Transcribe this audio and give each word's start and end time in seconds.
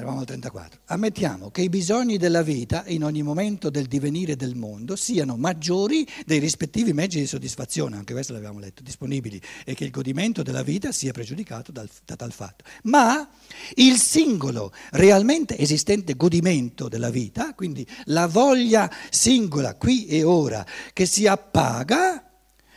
eravamo 0.00 0.20
al 0.20 0.26
34. 0.26 0.80
Ammettiamo 0.86 1.50
che 1.50 1.62
i 1.62 1.68
bisogni 1.68 2.16
della 2.16 2.42
vita 2.42 2.84
in 2.86 3.04
ogni 3.04 3.22
momento 3.22 3.70
del 3.70 3.86
divenire 3.86 4.34
del 4.34 4.56
mondo 4.56 4.96
siano 4.96 5.36
maggiori 5.36 6.06
dei 6.26 6.38
rispettivi 6.38 6.92
mezzi 6.92 7.18
di 7.18 7.26
soddisfazione, 7.26 7.96
anche 7.96 8.12
questo 8.12 8.32
l'abbiamo 8.32 8.58
letto, 8.58 8.82
disponibili, 8.82 9.40
e 9.64 9.74
che 9.74 9.84
il 9.84 9.90
godimento 9.90 10.42
della 10.42 10.62
vita 10.62 10.90
sia 10.90 11.12
pregiudicato 11.12 11.70
dal, 11.70 11.88
da 12.04 12.16
tal 12.16 12.32
fatto. 12.32 12.64
Ma 12.84 13.28
il 13.74 13.96
singolo 13.98 14.72
realmente 14.92 15.58
esistente 15.58 16.14
godimento 16.14 16.88
della 16.88 17.10
vita, 17.10 17.54
quindi 17.54 17.86
la 18.04 18.26
voglia 18.26 18.90
singola 19.10 19.74
qui 19.74 20.06
e 20.06 20.24
ora 20.24 20.64
che 20.92 21.06
si 21.06 21.26
appaga, 21.26 22.24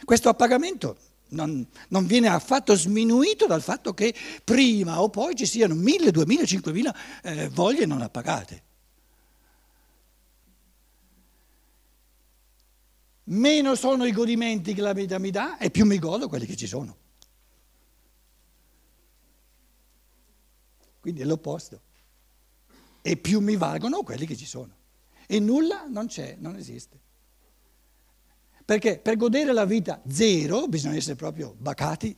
questo 0.03 0.29
appagamento 0.29 0.97
non, 1.33 1.67
non, 1.89 2.05
viene 2.05 2.27
affatto 2.27 2.75
sminuito 2.75 3.45
dal 3.45 3.61
fatto 3.61 3.93
che 3.93 4.13
prima 4.43 5.01
o 5.01 5.09
poi 5.09 5.35
ci 5.35 5.45
siano 5.45 5.73
mille, 5.75 6.11
duemila, 6.11 6.45
cinquemila 6.45 6.95
eh, 7.23 7.49
voglie 7.49 7.85
non 7.85 8.01
appagate. 8.01 8.63
Meno 13.25 13.75
sono 13.75 14.05
i 14.05 14.11
godimenti 14.11 14.73
che 14.73 14.81
la 14.81 14.93
vita 14.93 15.17
mi 15.17 15.31
dà 15.31 15.57
e 15.57 15.69
più 15.69 15.85
mi 15.85 15.97
godo 15.97 16.27
quelli 16.27 16.45
che 16.45 16.55
ci 16.55 16.67
sono. 16.67 16.97
Quindi 20.99 21.21
è 21.21 21.25
l'opposto. 21.25 21.81
E 23.01 23.17
più 23.17 23.39
mi 23.39 23.55
valgono 23.55 24.03
quelli 24.03 24.25
che 24.25 24.37
ci 24.37 24.45
sono. 24.45 24.75
E 25.27 25.39
nulla 25.39 25.85
non 25.87 26.07
c'è, 26.07 26.37
non 26.39 26.55
esiste. 26.55 26.99
Perché 28.65 28.99
per 28.99 29.17
godere 29.17 29.51
la 29.51 29.65
vita 29.65 30.01
zero 30.07 30.67
bisogna 30.67 30.95
essere 30.95 31.15
proprio 31.15 31.55
bacati 31.57 32.15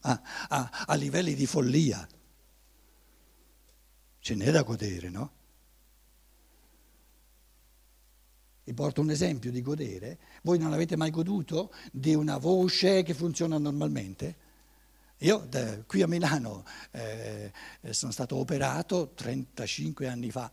a, 0.00 0.22
a, 0.48 0.84
a 0.86 0.94
livelli 0.94 1.34
di 1.34 1.46
follia. 1.46 2.06
Ce 4.18 4.34
n'è 4.34 4.50
da 4.50 4.62
godere, 4.62 5.08
no? 5.08 5.32
Vi 8.64 8.74
porto 8.74 9.00
un 9.00 9.10
esempio 9.10 9.50
di 9.50 9.60
godere. 9.60 10.18
Voi 10.42 10.58
non 10.58 10.72
avete 10.72 10.96
mai 10.96 11.10
goduto 11.10 11.72
di 11.90 12.14
una 12.14 12.38
voce 12.38 13.02
che 13.02 13.14
funziona 13.14 13.58
normalmente? 13.58 14.36
Io 15.18 15.38
da, 15.48 15.82
qui 15.84 16.02
a 16.02 16.06
Milano 16.06 16.64
eh, 16.90 17.52
sono 17.90 18.12
stato 18.12 18.36
operato 18.36 19.12
35 19.14 20.06
anni 20.06 20.30
fa, 20.30 20.50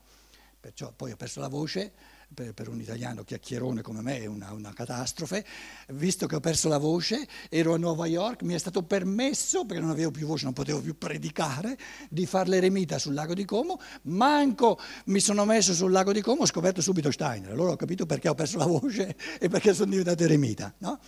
perciò 0.59 0.91
poi 0.91 1.11
ho 1.11 1.15
perso 1.15 1.39
la 1.39 1.47
voce 1.47 1.93
per, 2.33 2.53
per, 2.53 2.69
un 2.69 2.79
italiano 2.79 3.23
chiacchierone 3.23 3.81
come 3.81 4.01
me 4.01 4.21
è 4.21 4.25
una, 4.25 4.51
una, 4.53 4.73
catastrofe, 4.73 5.45
visto 5.89 6.27
che 6.27 6.35
ho 6.35 6.39
perso 6.39 6.67
la 6.67 6.77
voce, 6.77 7.27
ero 7.49 7.73
a 7.73 7.77
New 7.77 8.03
York, 8.05 8.43
mi 8.43 8.53
è 8.53 8.57
stato 8.57 8.83
permesso, 8.83 9.65
perché 9.65 9.81
non 9.81 9.91
avevo 9.91 10.11
più 10.11 10.27
voce, 10.27 10.45
non 10.45 10.53
potevo 10.53 10.79
più 10.81 10.97
predicare, 10.97 11.77
di 12.09 12.25
fare 12.25 12.49
l'eremita 12.49 12.99
sul 12.99 13.13
lago 13.13 13.33
di 13.33 13.45
Como, 13.45 13.79
manco 14.03 14.79
mi 15.05 15.19
sono 15.19 15.45
messo 15.45 15.73
sul 15.73 15.91
lago 15.91 16.11
di 16.11 16.21
Como, 16.21 16.43
ho 16.43 16.45
scoperto 16.45 16.81
subito 16.81 17.11
Steiner, 17.11 17.51
allora 17.51 17.71
ho 17.71 17.75
capito 17.75 18.05
perché 18.05 18.29
ho 18.29 18.35
perso 18.35 18.57
la 18.57 18.65
voce 18.65 19.15
e 19.39 19.49
perché 19.49 19.73
sono 19.73 19.89
diventato 19.89 20.23
eremita. 20.23 20.73
No? 20.79 20.99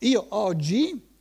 Io 0.00 0.26
oggi, 0.30 1.12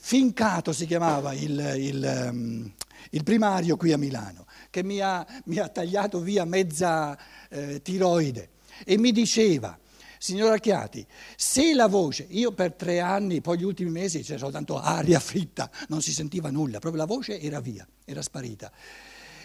Fincato 0.00 0.72
si 0.72 0.86
chiamava 0.86 1.34
il, 1.34 1.74
il, 1.76 2.28
um, 2.30 2.72
il 3.10 3.22
primario 3.22 3.76
qui 3.76 3.92
a 3.92 3.98
Milano, 3.98 4.46
che 4.70 4.82
mi 4.82 5.00
ha, 5.00 5.26
mi 5.44 5.58
ha 5.58 5.68
tagliato 5.68 6.20
via 6.20 6.44
mezza 6.44 7.16
eh, 7.48 7.80
tiroide 7.82 8.50
e 8.84 8.98
mi 8.98 9.12
diceva, 9.12 9.78
signor 10.18 10.52
Archiati, 10.52 11.06
se 11.36 11.74
la 11.74 11.86
voce, 11.86 12.26
io 12.30 12.52
per 12.52 12.74
tre 12.74 13.00
anni, 13.00 13.40
poi 13.40 13.58
gli 13.58 13.64
ultimi 13.64 13.90
mesi 13.90 14.22
c'era 14.22 14.38
soltanto 14.38 14.78
aria 14.78 15.20
fritta, 15.20 15.70
non 15.88 16.02
si 16.02 16.12
sentiva 16.12 16.50
nulla, 16.50 16.78
proprio 16.78 17.02
la 17.02 17.06
voce 17.06 17.40
era 17.40 17.60
via, 17.60 17.86
era 18.04 18.22
sparita. 18.22 18.70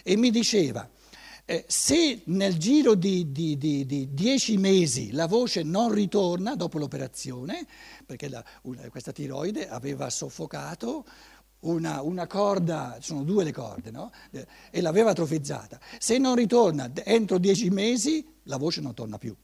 E 0.02 0.16
mi 0.16 0.30
diceva, 0.30 0.88
eh, 1.46 1.64
se 1.68 2.22
nel 2.26 2.56
giro 2.56 2.94
di, 2.94 3.30
di, 3.30 3.58
di, 3.58 3.84
di, 3.84 4.14
dieci 4.14 4.56
mesi 4.56 5.12
la 5.12 5.26
voce 5.26 5.62
non 5.62 5.92
ritorna 5.92 6.56
dopo 6.56 6.78
l'operazione, 6.78 7.66
perché 8.06 8.28
la, 8.28 8.42
una, 8.62 8.88
questa 8.88 9.12
tiroide 9.12 9.68
aveva 9.68 10.08
soffocato 10.10 11.04
una, 11.64 12.02
una, 12.02 12.26
corda, 12.26 12.98
sono 13.00 13.22
due 13.22 13.44
le 13.44 13.52
corde, 13.52 13.90
no? 13.90 14.10
e 14.70 14.80
l'aveva 14.80 15.10
atrofizzata. 15.10 15.78
Se 15.98 16.18
non 16.18 16.34
ritorna 16.34 16.90
entro 17.04 17.38
dieci 17.38 17.70
mesi, 17.70 18.26
la 18.44 18.56
voce 18.56 18.80
non 18.80 18.94
torna 18.94 19.18
più. 19.18 19.34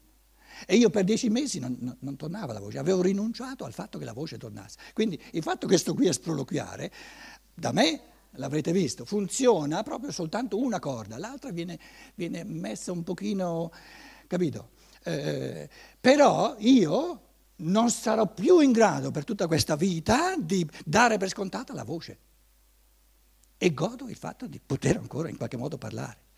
E 0.65 0.75
io 0.75 0.89
per 0.89 1.03
dieci 1.03 1.29
mesi 1.29 1.59
non, 1.59 1.75
non, 1.79 1.95
non, 1.99 2.15
tornava 2.15 2.53
la 2.53 2.59
voce, 2.59 2.77
avevo 2.77 3.01
rinunciato 3.01 3.65
al 3.65 3.73
fatto 3.73 3.97
che 3.97 4.05
la 4.05 4.13
voce 4.13 4.37
tornasse. 4.37 4.77
Quindi 4.93 5.19
il 5.31 5.41
fatto 5.41 5.67
che 5.67 5.77
sto 5.77 5.93
qui 5.93 6.07
a 6.07 6.13
sproloquiare, 6.13 6.91
da 7.53 7.71
me, 7.71 8.01
l'avrete 8.31 8.71
visto, 8.71 9.05
funziona 9.05 9.81
proprio 9.83 10.11
soltanto 10.11 10.57
una 10.57 10.79
corda, 10.79 11.17
l'altra 11.17 11.51
viene, 11.51 11.79
viene 12.15 12.43
messa 12.43 12.91
un 12.91 13.03
pochino, 13.03 13.71
capito? 14.27 14.69
Eh, 15.03 15.67
però 15.99 16.55
io 16.59 17.29
non 17.61 17.89
sarò 17.89 18.27
più 18.27 18.59
in 18.59 18.71
grado 18.71 19.11
per 19.11 19.23
tutta 19.23 19.47
questa 19.47 19.75
vita 19.75 20.35
di 20.37 20.67
dare 20.85 21.17
per 21.17 21.29
scontata 21.29 21.73
la 21.73 21.83
voce. 21.83 22.19
E 23.57 23.73
godo 23.73 24.07
il 24.07 24.15
fatto 24.15 24.47
di 24.47 24.59
poter 24.59 24.97
ancora 24.97 25.29
in 25.29 25.37
qualche 25.37 25.57
modo 25.57 25.77
parlare. 25.77 26.29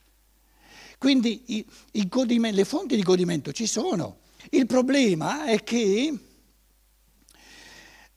Quindi 0.97 1.43
i, 1.57 1.69
i 1.93 2.09
le 2.09 2.65
fonti 2.65 2.95
di 2.95 3.03
godimento 3.03 3.51
ci 3.51 3.67
sono. 3.67 4.19
Il 4.49 4.65
problema 4.65 5.45
è 5.45 5.63
che 5.63 6.19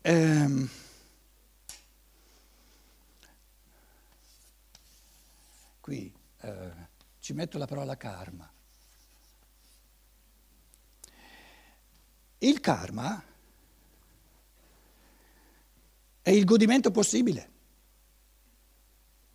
ehm, 0.02 0.68
qui 5.80 6.12
eh, 6.40 6.72
ci 7.20 7.32
metto 7.32 7.58
la 7.58 7.66
parola 7.66 7.96
karma. 7.96 8.50
Il 12.38 12.60
karma 12.60 13.22
è 16.22 16.30
il 16.30 16.44
godimento 16.44 16.90
possibile. 16.90 17.50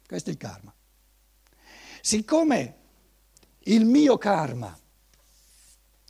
Questo 0.06 0.29
è 0.29 0.34
il 0.34 0.38
karma. 0.38 0.73
Siccome 2.01 2.75
il 3.59 3.85
mio 3.85 4.17
karma, 4.17 4.78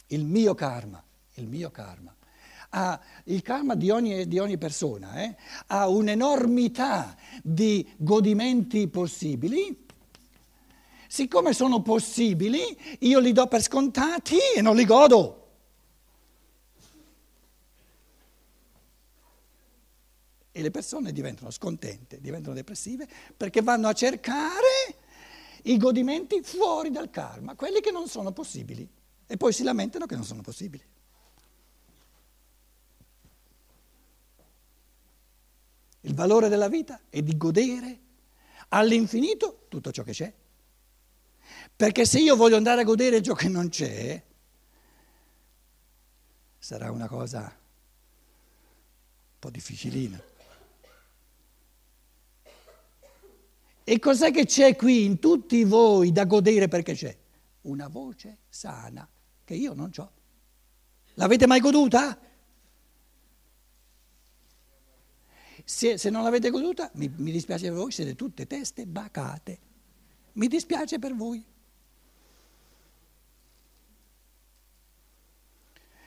il 0.08 0.26
mio 0.26 0.56
karma, 0.56 1.04
il 1.36 1.48
mio 1.48 1.70
karma, 1.70 2.16
ha, 2.70 3.00
il 3.26 3.42
karma 3.42 3.76
di 3.76 3.90
ogni, 3.90 4.28
di 4.28 4.40
ogni 4.40 4.58
persona 4.58 5.22
eh, 5.22 5.36
ha 5.68 5.88
un'enormità 5.88 7.16
di 7.44 7.88
godimenti 7.98 8.88
possibili, 8.88 9.86
siccome 11.08 11.54
sono 11.54 11.82
possibili, 11.82 12.98
io 13.00 13.20
li 13.20 13.34
do 13.34 13.48
per 13.48 13.62
scontati 13.62 14.38
e 14.56 14.62
non 14.62 14.76
li 14.76 14.86
godo. 14.86 15.41
E 20.52 20.62
le 20.62 20.72
persone 20.72 21.12
diventano 21.12 21.50
scontente, 21.50 22.20
diventano 22.20 22.54
depressive 22.54 23.08
perché 23.36 23.62
vanno 23.62 23.88
a 23.88 23.94
cercare 23.94 24.96
i 25.64 25.78
godimenti 25.78 26.42
fuori 26.42 26.90
dal 26.92 27.10
karma, 27.10 27.56
quelli 27.56 27.80
che 27.80 27.92
non 27.92 28.08
sono 28.08 28.32
possibili 28.32 28.88
e 29.26 29.38
poi 29.38 29.54
si 29.54 29.64
lamentano 29.64 30.06
che 30.06 30.16
non 30.16 30.26
sono 30.26 30.42
possibili. 30.42 30.84
Il 36.02 36.16
valore 36.16 36.50
della 36.50 36.68
vita 36.68 37.00
è 37.10 37.22
di 37.22 37.38
godere 37.38 38.00
all'infinito 38.70 39.66
tutto 39.70 39.92
ciò 39.92 40.04
che 40.04 40.12
c'è. 40.12 40.34
Perché 41.76 42.06
se 42.06 42.20
io 42.20 42.36
voglio 42.36 42.56
andare 42.56 42.82
a 42.82 42.84
godere 42.84 43.22
ciò 43.22 43.34
che 43.34 43.48
non 43.48 43.70
c'è, 43.70 44.22
sarà 46.58 46.92
una 46.92 47.08
cosa 47.08 47.40
un 47.42 47.50
po' 49.40 49.50
difficilina. 49.50 50.22
E 53.92 54.00
cos'è 54.00 54.32
che 54.32 54.46
c'è 54.46 54.78
qui 54.78 55.04
in 55.04 55.20
tutti 55.20 55.66
voi 55.66 56.14
da 56.14 56.24
godere 56.24 56.70
perché 56.70 56.94
c'è? 56.94 57.14
Una 57.64 57.90
voce 57.90 58.38
sana 58.48 59.06
che 59.44 59.54
io 59.54 59.74
non 59.74 59.92
ho. 59.94 60.12
L'avete 61.16 61.46
mai 61.46 61.60
goduta? 61.60 62.18
Se, 65.66 65.98
se 65.98 66.10
non 66.10 66.24
l'avete 66.24 66.50
goduta, 66.52 66.90
mi, 66.94 67.12
mi 67.18 67.34
dispiace 67.34 67.68
per 67.68 67.74
voi, 67.74 67.92
siete 67.92 68.16
tutte 68.16 68.48
teste 68.48 68.86
bacate. 68.88 69.60
Mi 70.36 70.48
dispiace 70.48 70.98
per 70.98 71.14
voi. 71.14 71.44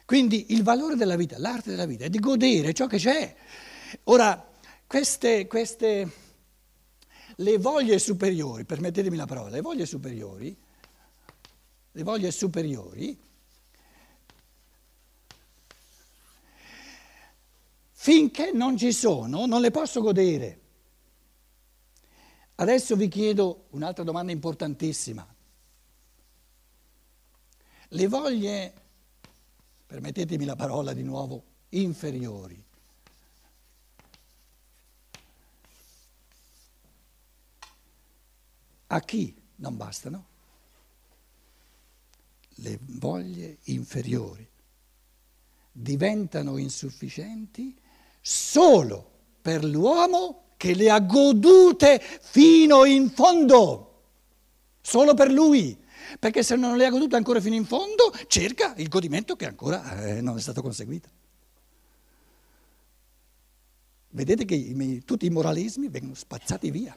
Quindi 0.06 0.54
il 0.54 0.62
valore 0.62 0.96
della 0.96 1.16
vita, 1.16 1.38
l'arte 1.38 1.68
della 1.68 1.84
vita 1.84 2.06
è 2.06 2.08
di 2.08 2.18
godere 2.18 2.72
ciò 2.72 2.86
che 2.86 2.96
c'è. 2.96 3.36
Ora, 4.04 4.52
queste, 4.86 5.46
queste 5.46 6.22
le 7.36 7.58
voglie 7.58 7.98
superiori, 7.98 8.64
permettetemi 8.64 9.16
la 9.16 9.26
parola, 9.26 9.50
le 9.50 9.60
voglie 9.60 9.86
superiori, 9.86 10.56
le 11.92 12.02
voglie 12.02 12.30
superiori, 12.30 13.18
finché 17.90 18.52
non 18.52 18.76
ci 18.76 18.92
sono, 18.92 19.46
non 19.46 19.60
le 19.60 19.70
posso 19.70 20.00
godere. 20.00 20.60
Adesso 22.56 22.94
vi 22.94 23.08
chiedo 23.08 23.66
un'altra 23.70 24.04
domanda 24.04 24.30
importantissima. 24.30 25.26
Le 27.88 28.08
voglie, 28.08 28.72
permettetemi 29.86 30.44
la 30.44 30.56
parola 30.56 30.92
di 30.92 31.02
nuovo, 31.02 31.44
inferiori. 31.70 32.63
A 38.88 39.00
chi 39.00 39.34
non 39.56 39.76
bastano? 39.76 40.26
Le 42.56 42.78
voglie 42.80 43.58
inferiori 43.64 44.48
diventano 45.72 46.56
insufficienti 46.56 47.76
solo 48.20 49.10
per 49.42 49.64
l'uomo 49.64 50.44
che 50.56 50.74
le 50.74 50.90
ha 50.90 51.00
godute 51.00 52.00
fino 52.20 52.84
in 52.84 53.10
fondo, 53.10 54.02
solo 54.80 55.14
per 55.14 55.30
lui, 55.30 55.76
perché 56.18 56.42
se 56.42 56.54
non 56.56 56.76
le 56.76 56.86
ha 56.86 56.90
godute 56.90 57.16
ancora 57.16 57.40
fino 57.40 57.54
in 57.54 57.66
fondo 57.66 58.12
cerca 58.28 58.74
il 58.76 58.88
godimento 58.88 59.36
che 59.36 59.46
ancora 59.46 60.06
eh, 60.06 60.20
non 60.20 60.36
è 60.36 60.40
stato 60.40 60.62
conseguito. 60.62 61.08
Vedete 64.10 64.44
che 64.44 64.54
i, 64.54 65.02
tutti 65.04 65.26
i 65.26 65.30
moralismi 65.30 65.88
vengono 65.88 66.14
spazzati 66.14 66.70
via. 66.70 66.96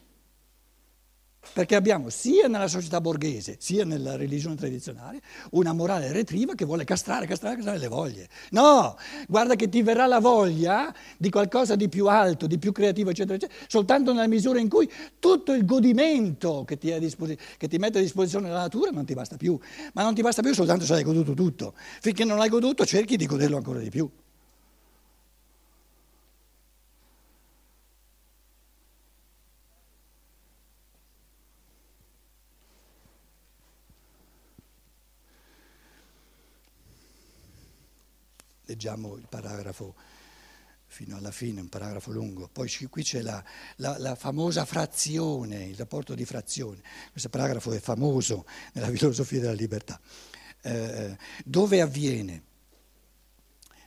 Perché 1.53 1.75
abbiamo 1.75 2.09
sia 2.09 2.47
nella 2.47 2.67
società 2.67 3.01
borghese 3.01 3.55
sia 3.59 3.85
nella 3.85 4.15
religione 4.15 4.55
tradizionale 4.55 5.21
una 5.51 5.73
morale 5.73 6.11
retriva 6.11 6.53
che 6.53 6.65
vuole 6.65 6.83
castrare, 6.83 7.25
castrare, 7.25 7.55
castrare 7.55 7.79
le 7.79 7.87
voglie. 7.87 8.27
No, 8.51 8.95
guarda 9.27 9.55
che 9.55 9.69
ti 9.69 9.81
verrà 9.81 10.05
la 10.05 10.19
voglia 10.19 10.93
di 11.17 11.29
qualcosa 11.29 11.75
di 11.75 11.89
più 11.89 12.07
alto, 12.07 12.47
di 12.47 12.59
più 12.59 12.71
creativo, 12.71 13.09
eccetera, 13.09 13.35
eccetera, 13.35 13.59
soltanto 13.67 14.13
nella 14.13 14.27
misura 14.27 14.59
in 14.59 14.69
cui 14.69 14.91
tutto 15.19 15.53
il 15.53 15.65
godimento 15.65 16.63
che 16.65 16.77
ti, 16.77 16.93
che 17.57 17.67
ti 17.67 17.77
mette 17.77 17.99
a 17.99 18.01
disposizione 18.01 18.49
la 18.49 18.59
natura 18.59 18.91
non 18.91 19.05
ti 19.05 19.13
basta 19.13 19.37
più. 19.37 19.57
Ma 19.93 20.03
non 20.03 20.13
ti 20.13 20.21
basta 20.21 20.41
più 20.41 20.53
soltanto 20.53 20.85
se 20.85 20.93
hai 20.93 21.03
goduto 21.03 21.33
tutto. 21.33 21.73
Finché 22.01 22.23
non 22.23 22.39
hai 22.39 22.49
goduto 22.49 22.85
cerchi 22.85 23.15
di 23.15 23.25
goderlo 23.25 23.57
ancora 23.57 23.79
di 23.79 23.89
più. 23.89 24.09
Leggiamo 38.67 39.15
il 39.15 39.25
paragrafo 39.27 39.95
fino 40.85 41.17
alla 41.17 41.31
fine, 41.31 41.61
un 41.61 41.69
paragrafo 41.69 42.11
lungo. 42.11 42.47
Poi 42.47 42.71
qui 42.89 43.03
c'è 43.03 43.21
la, 43.21 43.43
la, 43.77 43.97
la, 43.97 44.15
famosa 44.15 44.65
frazione, 44.65 45.65
il 45.65 45.75
rapporto 45.75 46.13
di 46.15 46.25
frazione. 46.25 46.81
Questo 47.11 47.29
paragrafo 47.29 47.71
è 47.71 47.79
famoso 47.79 48.45
nella 48.73 48.89
filosofia 48.89 49.39
della 49.39 49.53
libertà. 49.53 49.99
Eh, 50.61 51.17
dove 51.43 51.81
avviene, 51.81 52.43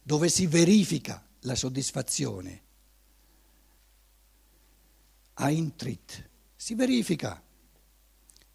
dove 0.03 0.29
si 0.29 0.47
verifica 0.47 1.25
la 1.41 1.55
soddisfazione? 1.55 2.63
A 5.35 5.51
intrit, 5.51 6.29
si 6.55 6.75
verifica 6.75 7.43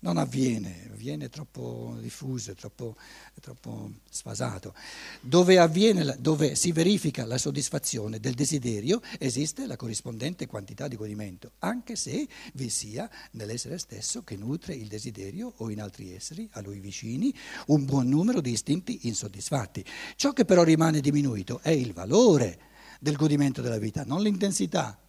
non 0.06 0.18
avviene, 0.18 0.88
avviene 0.92 1.30
troppo 1.30 1.98
diffuso, 2.00 2.54
troppo, 2.54 2.96
troppo 3.42 3.90
sfasato. 4.08 4.76
Dove, 5.20 5.58
avviene, 5.58 6.16
dove 6.20 6.54
si 6.54 6.72
verifica 6.72 7.26
la 7.26 7.40
soddisfazione 7.40 8.20
del 8.20 8.36
desiderio 8.36 9.02
esiste 9.18 9.66
la 9.66 9.76
corrispondente 9.76 10.46
quantità 10.46 10.88
di 10.88 10.96
godimento, 10.96 11.54
anche 11.60 11.96
se 11.96 12.28
vi 12.54 12.70
sia 12.70 13.10
nell'essere 13.32 13.80
stesso 13.80 14.22
che 14.22 14.36
nutre 14.36 14.76
il 14.76 14.88
desiderio 14.88 15.54
o 15.58 15.72
in 15.72 15.82
altri 15.82 16.14
esseri, 16.14 16.48
a 16.52 16.62
lui 16.62 16.80
vicini, 16.80 17.34
un 17.68 17.86
buon 17.86 18.08
numero 18.08 18.42
di 18.42 18.52
istinti 18.52 19.08
insoddisfatti. 19.08 19.84
Ciò 20.16 20.34
che 20.34 20.46
però 20.46 20.62
rimane 20.62 21.02
diminuito 21.02 21.60
è 21.64 21.72
il 21.72 21.94
valore 21.94 22.60
del 23.00 23.16
godimento 23.16 23.64
della 23.64 23.80
vita, 23.80 24.04
non 24.06 24.22
l'intensità 24.22 25.00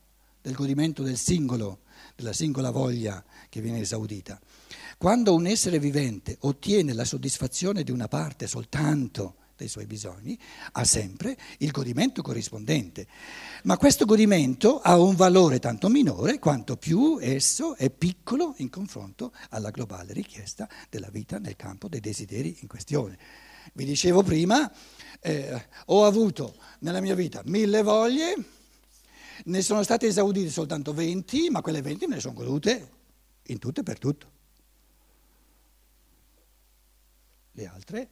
del 0.41 0.55
godimento 0.55 1.03
del 1.03 1.19
singolo, 1.19 1.81
della 2.15 2.33
singola 2.33 2.71
voglia 2.71 3.25
che 3.49 3.61
viene 3.61 3.81
esaudita. 3.81 4.41
Quando 4.99 5.35
un 5.35 5.47
essere 5.47 5.79
vivente 5.79 6.37
ottiene 6.41 6.93
la 6.93 7.05
soddisfazione 7.05 7.83
di 7.83 7.91
una 7.91 8.09
parte 8.09 8.47
soltanto 8.47 9.37
dei 9.57 9.69
suoi 9.69 9.87
bisogni, 9.87 10.39
ha 10.73 10.85
sempre 10.85 11.37
il 11.59 11.71
godimento 11.71 12.23
corrispondente. 12.23 13.07
Ma 13.65 13.77
questo 13.77 14.05
godimento 14.05 14.81
ha 14.81 14.99
un 14.99 15.17
valore 15.17 15.59
tanto 15.59 15.89
minore 15.89 16.39
quanto 16.39 16.77
più 16.77 17.19
esso 17.21 17.75
è 17.75 17.91
piccolo 17.91 18.55
in 18.59 18.71
confronto 18.71 19.33
alla 19.51 19.71
globale 19.71 20.13
richiesta 20.13 20.69
della 20.91 21.09
vita 21.11 21.39
nel 21.39 21.57
campo 21.57 21.89
dei 21.89 22.01
desideri 22.01 22.59
in 22.61 22.69
questione. 22.69 23.19
Vi 23.73 23.85
dicevo 23.85 24.23
prima, 24.23 24.71
eh, 25.21 25.67
ho 25.87 26.05
avuto 26.05 26.55
nella 26.81 27.01
mia 27.01 27.15
vita 27.15 27.43
mille 27.47 27.83
voglie, 27.83 28.35
ne 29.45 29.63
sono 29.63 29.83
state 29.83 30.07
esaudite 30.07 30.51
soltanto 30.51 30.93
20, 30.93 31.51
ma 31.51 31.61
quelle 31.61 31.83
20 31.83 32.07
me 32.07 32.15
ne 32.17 32.21
sono 32.21 32.35
godute 32.35 32.91
in 33.45 33.59
tutto 33.59 33.81
e 33.81 33.83
per 33.83 33.99
tutto. 33.99 34.35
le 37.57 37.67
altre 37.67 38.09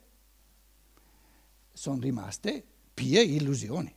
sono 1.72 2.00
rimaste 2.00 2.64
pie 2.92 3.22
illusioni. 3.22 3.94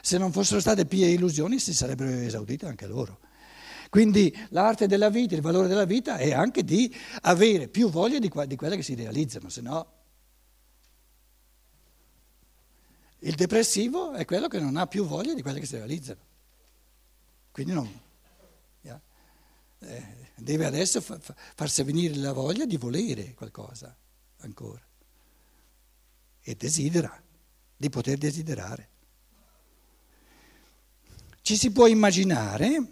Se 0.00 0.18
non 0.18 0.32
fossero 0.32 0.60
state 0.60 0.86
pie 0.86 1.08
illusioni 1.08 1.58
si 1.58 1.72
sarebbero 1.72 2.10
esaudite 2.10 2.66
anche 2.66 2.86
loro. 2.86 3.20
Quindi 3.90 4.34
l'arte 4.50 4.86
della 4.86 5.08
vita, 5.08 5.34
il 5.34 5.40
valore 5.40 5.68
della 5.68 5.84
vita 5.84 6.16
è 6.16 6.32
anche 6.32 6.64
di 6.64 6.92
avere 7.22 7.68
più 7.68 7.90
voglia 7.90 8.18
di, 8.18 8.30
di 8.46 8.56
quelle 8.56 8.76
che 8.76 8.82
si 8.82 8.94
realizzano, 8.94 9.48
se 9.48 9.60
no 9.60 9.92
il 13.20 13.34
depressivo 13.36 14.12
è 14.12 14.26
quello 14.26 14.48
che 14.48 14.60
non 14.60 14.76
ha 14.76 14.86
più 14.86 15.06
voglia 15.06 15.32
di 15.32 15.40
quelle 15.40 15.58
che 15.58 15.64
si 15.64 15.76
realizzano. 15.76 16.20
Quindi 17.54 17.72
non, 17.72 17.88
eh, 19.86 20.30
deve 20.34 20.66
adesso 20.66 21.00
fa, 21.00 21.18
fa, 21.20 21.34
farsi 21.36 21.84
venire 21.84 22.16
la 22.16 22.32
voglia 22.32 22.64
di 22.64 22.76
volere 22.76 23.32
qualcosa 23.34 23.96
ancora. 24.38 24.82
E 26.40 26.54
desidera, 26.56 27.22
di 27.76 27.88
poter 27.90 28.18
desiderare. 28.18 28.88
Ci 31.42 31.56
si 31.56 31.70
può 31.70 31.86
immaginare 31.86 32.88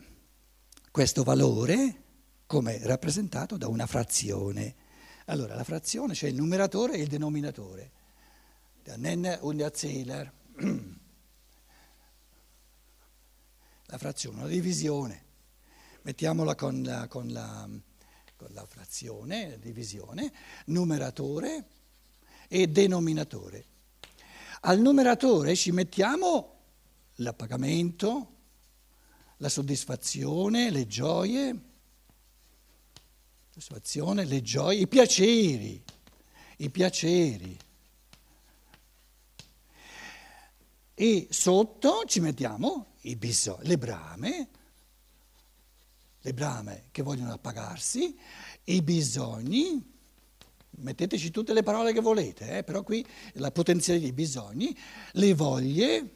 questo 0.93 1.25
valore 1.25 2.03
come 2.47 2.79
rappresentato 2.85 3.57
da 3.57 3.67
una 3.67 3.87
frazione. 3.87 4.77
Allora, 5.27 5.57
la 5.57 5.65
frazione 5.65 6.13
c'è 6.13 6.29
il 6.29 6.37
numeratore 6.37 6.95
e 6.95 7.03
il 7.03 7.09
denominatore. 7.09 7.91
Nenner 8.97 9.43
und 9.43 9.59
der 9.59 9.75
Zähler. 9.75 10.33
La 13.93 13.99
frazione, 13.99 14.39
una 14.39 14.49
divisione. 14.49 15.25
Mettiamola 16.01 16.55
con 16.55 16.83
la, 16.83 17.07
con 17.09 17.29
la 17.29 17.69
con 18.43 18.49
la 18.55 18.65
frazione, 18.65 19.59
divisione, 19.61 20.33
numeratore 20.67 21.67
e 22.49 22.69
denominatore. 22.69 23.67
Al 24.63 24.81
numeratore 24.81 25.55
ci 25.55 25.73
mettiamo 25.73 26.61
l'appagamento, 27.17 28.37
la 29.37 29.51
soddisfazione, 29.51 30.71
le 30.71 30.87
gioie, 30.87 31.61
soddisfazione, 33.51 34.25
le 34.25 34.41
gioie, 34.41 34.81
i 34.81 34.89
piaceri, 34.89 35.85
i 36.57 36.71
piaceri. 36.71 37.59
E 40.95 41.27
sotto 41.31 42.05
ci 42.07 42.21
mettiamo 42.21 42.92
i 43.03 43.17
bisogni, 43.17 43.67
le 43.67 43.79
brame, 43.79 44.49
le 46.21 46.35
brame 46.35 46.85
che 46.91 47.03
vogliono 47.03 47.33
appagarsi, 47.33 48.17
i 48.65 48.83
bisogni, 48.83 49.91
metteteci 50.71 51.31
tutte 51.31 51.53
le 51.53 51.63
parole 51.63 51.93
che 51.93 52.01
volete, 52.01 52.59
eh, 52.59 52.65
però 52.65 52.83
qui 52.83 53.05
la 53.35 53.51
potenziale 53.51 54.01
dei 54.01 54.13
bisogni, 54.13 54.77
le 55.13 55.35
voglie. 55.35 56.11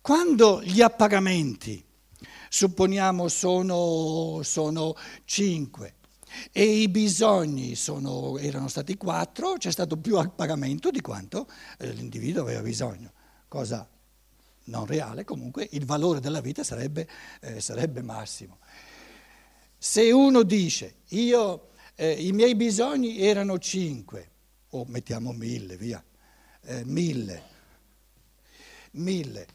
Quando 0.00 0.62
gli 0.62 0.80
appagamenti, 0.80 1.84
supponiamo, 2.48 3.28
sono, 3.28 4.40
sono 4.42 4.94
cinque, 5.24 5.96
e 6.52 6.64
i 6.64 6.88
bisogni 6.88 7.74
sono, 7.74 8.38
erano 8.38 8.68
stati 8.68 8.96
quattro, 8.96 9.54
c'è 9.54 9.70
stato 9.70 9.96
più 9.96 10.16
appagamento 10.16 10.90
di 10.90 11.00
quanto 11.00 11.48
eh, 11.78 11.90
l'individuo 11.92 12.42
aveva 12.42 12.62
bisogno. 12.62 13.12
Cosa 13.48 13.88
non 14.64 14.86
reale, 14.86 15.24
comunque 15.24 15.68
il 15.72 15.84
valore 15.84 16.20
della 16.20 16.40
vita 16.40 16.62
sarebbe, 16.62 17.08
eh, 17.40 17.60
sarebbe 17.60 18.02
massimo. 18.02 18.58
Se 19.76 20.10
uno 20.10 20.42
dice 20.42 20.96
io, 21.08 21.70
eh, 21.94 22.12
i 22.12 22.32
miei 22.32 22.54
bisogni 22.54 23.20
erano 23.20 23.58
cinque, 23.58 24.28
o 24.70 24.84
mettiamo 24.86 25.32
mille, 25.32 25.76
via, 25.76 26.02
eh, 26.62 26.84
mille, 26.84 27.42
mille, 28.92 29.46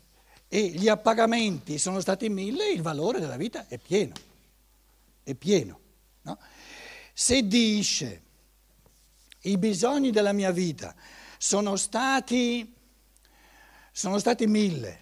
e 0.47 0.67
gli 0.69 0.87
appagamenti 0.87 1.77
sono 1.77 1.99
stati 1.99 2.29
mille, 2.29 2.69
il 2.69 2.81
valore 2.81 3.19
della 3.19 3.37
vita 3.37 3.67
è 3.67 3.77
pieno, 3.77 4.13
è 5.23 5.33
pieno. 5.33 5.79
No? 6.21 6.37
Se 7.17 7.47
dice 7.47 8.23
i 9.43 9.57
bisogni 9.57 10.11
della 10.11 10.33
mia 10.33 10.51
vita 10.51 10.93
sono 11.37 11.77
stati, 11.77 12.75
sono 13.89 14.19
stati 14.19 14.47
mille 14.47 14.99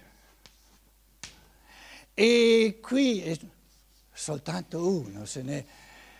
e 2.14 2.78
qui 2.80 3.20
è 3.20 3.36
soltanto 4.12 4.86
uno 4.86 5.24
se 5.24 5.42
ne, 5.42 5.66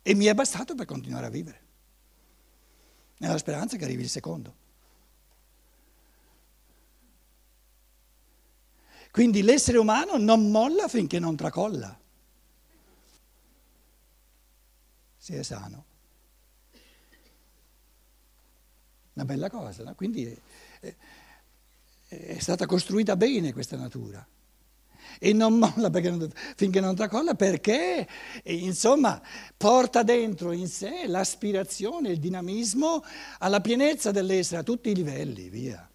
e 0.00 0.14
mi 0.14 0.24
è 0.24 0.32
bastato 0.32 0.74
per 0.74 0.86
continuare 0.86 1.26
a 1.26 1.28
vivere, 1.28 1.60
nella 3.18 3.36
speranza 3.36 3.76
che 3.76 3.84
arrivi 3.84 4.04
il 4.04 4.08
secondo. 4.08 4.54
Quindi 9.10 9.42
l'essere 9.42 9.76
umano 9.76 10.16
non 10.16 10.50
molla 10.50 10.88
finché 10.88 11.18
non 11.18 11.36
tracolla. 11.36 12.00
Si 15.18 15.34
è 15.34 15.42
sano. 15.42 15.92
Una 19.14 19.24
bella 19.24 19.48
cosa, 19.48 19.84
no? 19.84 19.94
Quindi 19.94 20.36
è, 20.80 20.94
è, 22.08 22.38
stata 22.38 22.66
costruita 22.66 23.16
bene 23.16 23.52
questa 23.52 23.76
natura. 23.76 24.26
E 25.20 25.32
non 25.32 25.54
molla 25.58 25.88
non, 25.88 26.28
finché 26.56 26.80
non 26.80 26.96
tracolla 26.96 27.34
perché, 27.34 28.08
insomma, 28.44 29.22
porta 29.56 30.02
dentro 30.02 30.50
in 30.50 30.66
sé 30.66 31.06
l'aspirazione, 31.06 32.10
il 32.10 32.18
dinamismo 32.18 33.04
alla 33.38 33.60
pienezza 33.60 34.10
dell'essere 34.10 34.60
a 34.60 34.64
tutti 34.64 34.90
i 34.90 34.94
livelli, 34.94 35.48
via. 35.48 35.88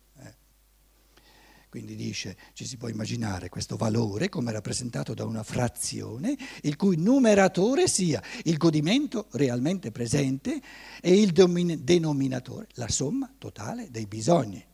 Quindi 1.70 1.96
dice, 1.96 2.36
ci 2.54 2.66
si 2.66 2.78
può 2.78 2.88
immaginare 2.90 3.48
questo 3.48 3.76
valore 3.76 4.28
come 4.28 4.52
rappresentato 4.52 5.14
da 5.14 5.24
una 5.24 5.44
frazione, 5.44 6.36
il 6.64 6.76
cui 6.76 6.98
numeratore 6.98 7.88
sia 7.88 8.20
il 8.46 8.58
godimento 8.58 9.28
realmente 9.34 9.92
presente 9.92 10.60
e 11.00 11.22
il 11.22 11.32
denominatore, 11.32 12.70
la 12.74 12.88
somma 12.88 13.32
totale 13.38 13.92
dei 13.92 14.08
bisogni. 14.08 14.66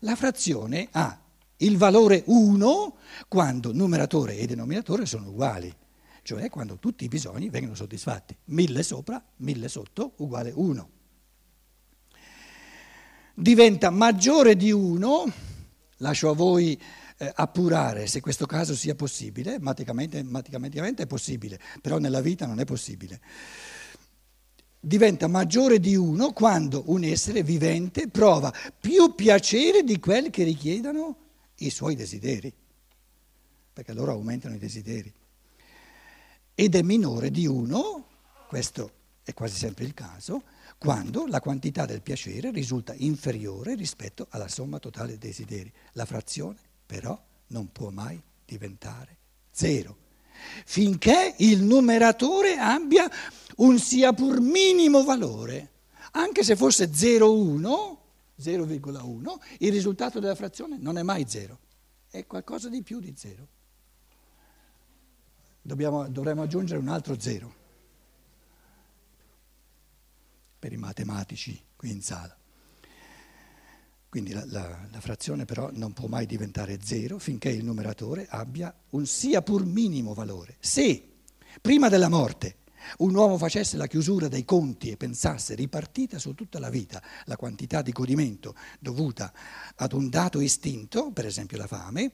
La 0.00 0.14
frazione 0.16 0.88
ha 0.90 1.18
il 1.56 1.78
valore 1.78 2.24
1 2.26 2.96
quando 3.26 3.72
numeratore 3.72 4.36
e 4.36 4.44
denominatore 4.44 5.06
sono 5.06 5.30
uguali, 5.30 5.74
cioè 6.20 6.50
quando 6.50 6.78
tutti 6.78 7.04
i 7.04 7.08
bisogni 7.08 7.48
vengono 7.48 7.74
soddisfatti. 7.74 8.36
1000 8.44 8.82
sopra, 8.82 9.24
1000 9.36 9.68
sotto, 9.68 10.12
uguale 10.18 10.52
1. 10.54 10.90
Diventa 13.32 13.88
maggiore 13.88 14.56
di 14.56 14.70
1 14.70 15.54
Lascio 15.98 16.28
a 16.30 16.34
voi 16.34 16.80
eh, 17.18 17.32
appurare 17.34 18.06
se 18.06 18.20
questo 18.20 18.44
caso 18.44 18.74
sia 18.74 18.94
possibile, 18.94 19.58
matematicamente, 19.58 20.22
matematicamente 20.22 21.02
è 21.04 21.06
possibile, 21.06 21.58
però 21.80 21.98
nella 21.98 22.20
vita 22.20 22.46
non 22.46 22.60
è 22.60 22.64
possibile. 22.64 23.20
Diventa 24.78 25.26
maggiore 25.26 25.80
di 25.80 25.96
uno 25.96 26.32
quando 26.32 26.84
un 26.86 27.02
essere 27.02 27.42
vivente 27.42 28.08
prova 28.08 28.52
più 28.78 29.14
piacere 29.14 29.82
di 29.82 29.98
quelli 29.98 30.30
che 30.30 30.44
richiedono 30.44 31.16
i 31.56 31.70
suoi 31.70 31.94
desideri, 31.94 32.52
perché 33.72 33.92
loro 33.94 34.12
aumentano 34.12 34.54
i 34.54 34.58
desideri. 34.58 35.12
Ed 36.54 36.74
è 36.74 36.82
minore 36.82 37.30
di 37.30 37.46
uno, 37.46 38.06
questo 38.48 38.90
è 39.22 39.32
quasi 39.32 39.56
sempre 39.56 39.84
il 39.84 39.94
caso, 39.94 40.42
quando 40.78 41.26
la 41.26 41.40
quantità 41.40 41.86
del 41.86 42.02
piacere 42.02 42.50
risulta 42.50 42.94
inferiore 42.94 43.74
rispetto 43.74 44.26
alla 44.30 44.48
somma 44.48 44.78
totale 44.78 45.18
dei 45.18 45.30
desideri. 45.30 45.72
La 45.92 46.04
frazione 46.04 46.58
però 46.84 47.20
non 47.48 47.72
può 47.72 47.90
mai 47.90 48.22
diventare 48.44 49.16
zero, 49.50 49.96
finché 50.64 51.34
il 51.38 51.62
numeratore 51.62 52.56
abbia 52.58 53.10
un 53.56 53.78
sia 53.78 54.12
pur 54.12 54.40
minimo 54.40 55.02
valore, 55.02 55.72
anche 56.12 56.44
se 56.44 56.56
fosse 56.56 56.90
0,1, 56.90 57.96
0,1, 58.40 59.34
il 59.58 59.72
risultato 59.72 60.20
della 60.20 60.34
frazione 60.34 60.76
non 60.78 60.98
è 60.98 61.02
mai 61.02 61.24
zero, 61.26 61.58
è 62.10 62.26
qualcosa 62.26 62.68
di 62.68 62.82
più 62.82 63.00
di 63.00 63.14
zero. 63.16 63.48
Dovremmo 65.62 66.42
aggiungere 66.42 66.78
un 66.78 66.88
altro 66.88 67.18
zero 67.18 67.64
per 70.58 70.72
i 70.72 70.76
matematici 70.76 71.62
qui 71.76 71.90
in 71.90 72.02
sala. 72.02 72.36
Quindi 74.08 74.32
la, 74.32 74.44
la, 74.46 74.88
la, 74.90 75.00
frazione 75.00 75.44
però 75.44 75.68
non 75.72 75.92
può 75.92 76.08
mai 76.08 76.26
diventare 76.26 76.78
zero 76.82 77.18
finché 77.18 77.50
il 77.50 77.64
numeratore 77.64 78.26
abbia 78.30 78.74
un 78.90 79.04
sia 79.04 79.42
pur 79.42 79.66
minimo 79.66 80.14
valore. 80.14 80.56
Se 80.58 81.16
prima 81.60 81.88
della 81.88 82.08
morte 82.08 82.64
un 82.98 83.14
uomo 83.14 83.36
facesse 83.36 83.76
la 83.76 83.86
chiusura 83.86 84.28
dei 84.28 84.44
conti 84.44 84.90
e 84.90 84.96
pensasse 84.96 85.54
ripartita 85.54 86.18
su 86.18 86.34
tutta 86.34 86.58
la 86.58 86.70
vita 86.70 87.02
la 87.24 87.36
quantità 87.36 87.82
di 87.82 87.92
godimento 87.92 88.54
dovuta 88.78 89.32
ad 89.74 89.92
un 89.92 90.08
dato 90.08 90.40
istinto, 90.40 91.10
per 91.10 91.26
esempio 91.26 91.58
la 91.58 91.66
fame, 91.66 92.12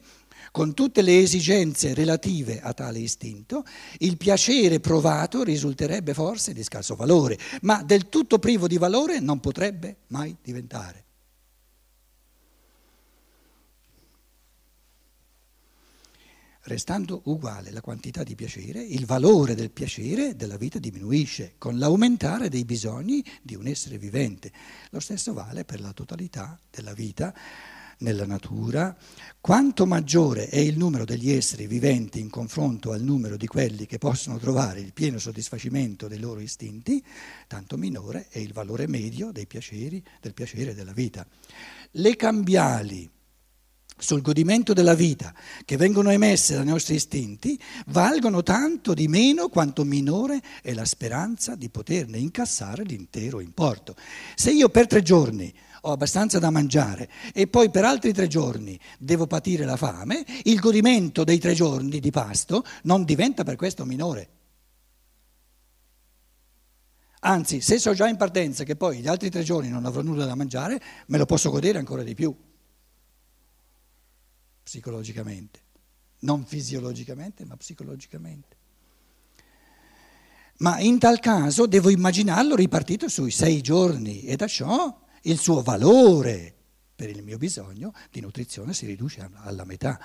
con 0.51 0.73
tutte 0.73 1.01
le 1.01 1.19
esigenze 1.19 1.93
relative 1.93 2.61
a 2.61 2.73
tale 2.73 2.99
istinto, 2.99 3.63
il 3.99 4.17
piacere 4.17 4.79
provato 4.79 5.43
risulterebbe 5.43 6.13
forse 6.13 6.53
di 6.53 6.63
scarso 6.63 6.95
valore, 6.95 7.37
ma 7.61 7.83
del 7.83 8.09
tutto 8.09 8.39
privo 8.39 8.67
di 8.67 8.77
valore 8.77 9.19
non 9.19 9.39
potrebbe 9.39 9.97
mai 10.07 10.35
diventare. 10.41 11.03
Restando 16.65 17.23
uguale 17.25 17.71
la 17.71 17.81
quantità 17.81 18.23
di 18.23 18.35
piacere, 18.35 18.81
il 18.81 19.05
valore 19.05 19.53
del 19.53 19.69
piacere 19.69 20.37
della 20.37 20.55
vita 20.55 20.79
diminuisce 20.79 21.55
con 21.57 21.77
l'aumentare 21.77 22.47
dei 22.47 22.63
bisogni 22.63 23.21
di 23.41 23.55
un 23.55 23.67
essere 23.67 23.97
vivente. 23.97 24.49
Lo 24.91 25.01
stesso 25.01 25.33
vale 25.33 25.65
per 25.65 25.81
la 25.81 25.91
totalità 25.91 26.57
della 26.71 26.93
vita 26.93 27.33
nella 27.99 28.25
natura. 28.25 28.95
Quanto 29.39 29.85
maggiore 29.85 30.47
è 30.47 30.57
il 30.57 30.77
numero 30.77 31.05
degli 31.05 31.31
esseri 31.31 31.67
viventi 31.67 32.19
in 32.19 32.29
confronto 32.29 32.91
al 32.91 33.01
numero 33.01 33.37
di 33.37 33.47
quelli 33.47 33.85
che 33.85 33.97
possono 33.97 34.37
trovare 34.37 34.79
il 34.79 34.93
pieno 34.93 35.19
soddisfacimento 35.19 36.07
dei 36.07 36.19
loro 36.19 36.39
istinti, 36.39 37.03
tanto 37.47 37.77
minore 37.77 38.27
è 38.29 38.39
il 38.39 38.53
valore 38.53 38.87
medio 38.87 39.31
dei 39.31 39.47
piaceri, 39.47 40.03
del 40.21 40.33
piacere 40.33 40.73
della 40.73 40.93
vita. 40.93 41.25
Le 41.91 42.15
cambiali 42.15 43.09
sul 43.97 44.21
godimento 44.21 44.73
della 44.73 44.95
vita 44.95 45.33
che 45.65 45.77
vengono 45.77 46.09
emesse 46.09 46.55
dai 46.55 46.65
nostri 46.65 46.95
istinti 46.95 47.59
valgono 47.87 48.43
tanto 48.43 48.93
di 48.93 49.07
meno 49.07 49.49
quanto 49.49 49.83
minore 49.83 50.41
è 50.61 50.73
la 50.73 50.85
speranza 50.85 51.55
di 51.55 51.69
poterne 51.69 52.17
incassare 52.17 52.83
l'intero 52.83 53.39
importo. 53.39 53.95
Se 54.35 54.51
io 54.51 54.69
per 54.69 54.87
tre 54.87 55.01
giorni 55.01 55.53
ho 55.85 55.91
abbastanza 55.91 56.39
da 56.39 56.49
mangiare 56.49 57.09
e 57.33 57.47
poi 57.47 57.69
per 57.69 57.83
altri 57.83 58.13
tre 58.13 58.27
giorni 58.27 58.79
devo 58.97 59.27
patire 59.27 59.65
la 59.65 59.75
fame, 59.75 60.25
il 60.43 60.59
godimento 60.59 61.23
dei 61.23 61.39
tre 61.39 61.53
giorni 61.53 61.99
di 61.99 62.11
pasto 62.11 62.63
non 62.83 63.03
diventa 63.03 63.43
per 63.43 63.55
questo 63.55 63.83
minore. 63.85 64.29
Anzi, 67.25 67.61
se 67.61 67.79
so 67.79 67.93
già 67.93 68.07
in 68.07 68.17
partenza 68.17 68.63
che 68.63 68.75
poi 68.75 68.99
gli 68.99 69.07
altri 69.07 69.29
tre 69.29 69.43
giorni 69.43 69.69
non 69.69 69.85
avrò 69.85 70.01
nulla 70.01 70.25
da 70.25 70.35
mangiare, 70.35 70.81
me 71.07 71.17
lo 71.17 71.25
posso 71.25 71.49
godere 71.49 71.79
ancora 71.79 72.03
di 72.03 72.13
più 72.13 72.35
psicologicamente, 74.63 75.59
non 76.19 76.45
fisiologicamente, 76.45 77.45
ma 77.45 77.57
psicologicamente. 77.57 78.57
Ma 80.57 80.79
in 80.79 80.97
tal 80.97 81.19
caso 81.19 81.65
devo 81.65 81.89
immaginarlo 81.89 82.55
ripartito 82.55 83.09
sui 83.09 83.31
sei 83.31 83.61
giorni 83.61 84.23
e 84.23 84.37
da 84.37 84.47
ciò 84.47 85.01
il 85.23 85.39
suo 85.39 85.61
valore 85.61 86.55
per 86.95 87.09
il 87.09 87.23
mio 87.23 87.37
bisogno 87.37 87.93
di 88.11 88.21
nutrizione 88.21 88.73
si 88.73 88.85
riduce 88.85 89.27
alla 89.33 89.65
metà. 89.65 89.99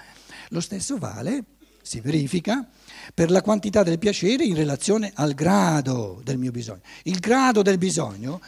Lo 0.49 0.61
stesso 0.61 0.99
vale, 0.99 1.45
si 1.83 2.01
verifica, 2.01 2.67
per 3.15 3.31
la 3.31 3.43
quantità 3.43 3.83
del 3.83 3.99
piacere 3.99 4.45
in 4.45 4.55
relazione 4.55 5.13
al 5.15 5.35
grado 5.35 6.21
del 6.25 6.39
mio 6.39 6.51
bisogno. 6.51 6.83
Il 7.05 7.19
grado 7.19 7.63
del 7.63 7.79
bisogno, 7.79 8.41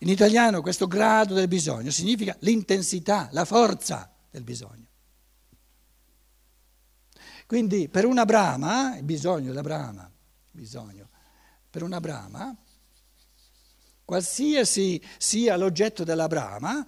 in 0.00 0.08
italiano 0.08 0.62
questo 0.62 0.86
grado 0.86 1.34
del 1.34 1.48
bisogno 1.48 1.90
significa 1.90 2.36
l'intensità, 2.40 3.28
la 3.32 3.44
forza 3.44 4.12
del 4.30 4.42
bisogno. 4.42 4.86
Quindi 7.46 7.88
per 7.88 8.06
una 8.06 8.24
brama, 8.24 8.98
bisogno 9.02 9.48
della 9.48 9.60
brama, 9.60 10.10
bisogno, 10.50 11.08
per 11.68 11.82
una 11.82 12.00
brama, 12.00 12.56
qualsiasi 14.12 15.02
sia 15.16 15.56
l'oggetto 15.56 16.04
della 16.04 16.26
brama, 16.26 16.86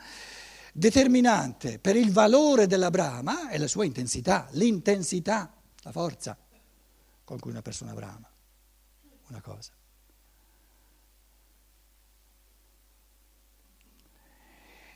determinante 0.75 1.79
per 1.79 1.97
il 1.97 2.13
valore 2.13 2.67
della 2.67 2.91
brama 2.91 3.49
è 3.49 3.57
la 3.57 3.67
sua 3.67 3.87
intensità, 3.87 4.47
l'intensità, 4.51 5.51
la 5.85 5.91
forza 5.91 6.37
con 7.25 7.39
cui 7.39 7.51
una 7.51 7.63
persona 7.63 7.95
brama 7.95 8.31
una 9.29 9.41
cosa. 9.41 9.73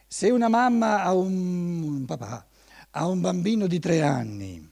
Se 0.06 0.28
una 0.28 0.48
mamma 0.48 1.02
ha 1.04 1.14
un, 1.14 1.82
un 1.82 2.04
papà 2.04 2.46
ha 2.90 3.06
un 3.06 3.22
bambino 3.22 3.66
di 3.66 3.78
tre 3.78 4.02
anni 4.02 4.67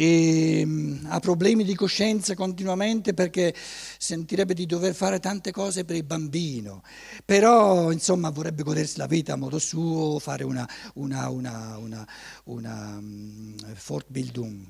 e 0.00 0.62
mm, 0.64 1.06
ha 1.08 1.18
problemi 1.18 1.64
di 1.64 1.74
coscienza 1.74 2.36
continuamente 2.36 3.14
perché 3.14 3.52
sentirebbe 3.98 4.54
di 4.54 4.64
dover 4.64 4.94
fare 4.94 5.18
tante 5.18 5.50
cose 5.50 5.84
per 5.84 5.96
il 5.96 6.04
bambino, 6.04 6.84
però 7.24 7.90
insomma 7.90 8.30
vorrebbe 8.30 8.62
godersi 8.62 8.98
la 8.98 9.06
vita 9.06 9.32
a 9.32 9.36
modo 9.36 9.58
suo, 9.58 10.20
fare 10.20 10.44
una, 10.44 10.68
una, 10.94 11.28
una, 11.30 11.78
una, 11.78 12.08
una 12.44 12.96
um, 12.96 13.56
Fortbildung, 13.74 14.66